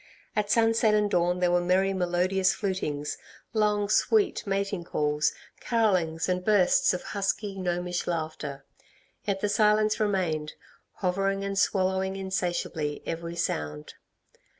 At 0.35 0.49
sunset 0.49 0.95
and 0.95 1.11
dawn 1.11 1.41
there 1.41 1.51
were 1.51 1.61
merry 1.61 1.93
melodious 1.93 2.55
flutings, 2.55 3.19
long, 3.53 3.87
sweet, 3.87 4.47
mating 4.47 4.83
calls, 4.83 5.31
carollings 5.59 6.27
and 6.27 6.43
bursts 6.43 6.91
of 6.95 7.03
husky, 7.03 7.53
gnomish 7.55 8.07
laughter. 8.07 8.65
Yet 9.25 9.41
the 9.41 9.49
silence 9.49 9.99
remained, 9.99 10.53
hovering 10.93 11.43
and 11.43 11.55
swallowing 11.55 12.15
insatiably 12.15 13.03
every 13.05 13.35
sound. 13.35 13.93